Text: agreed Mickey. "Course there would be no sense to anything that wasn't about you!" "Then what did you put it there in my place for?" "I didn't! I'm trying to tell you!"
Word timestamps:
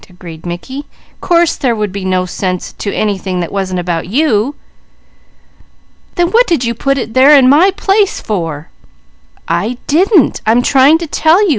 agreed 0.09 0.47
Mickey. 0.47 0.85
"Course 1.21 1.55
there 1.55 1.75
would 1.75 1.91
be 1.91 2.03
no 2.03 2.25
sense 2.25 2.73
to 2.73 2.91
anything 2.91 3.39
that 3.39 3.51
wasn't 3.51 3.79
about 3.79 4.07
you!" 4.07 4.55
"Then 6.15 6.31
what 6.31 6.47
did 6.47 6.63
you 6.65 6.73
put 6.73 6.97
it 6.97 7.13
there 7.13 7.37
in 7.37 7.47
my 7.47 7.69
place 7.69 8.19
for?" 8.19 8.69
"I 9.47 9.77
didn't! 9.85 10.41
I'm 10.43 10.63
trying 10.63 10.97
to 10.97 11.05
tell 11.05 11.43
you!" 11.47 11.49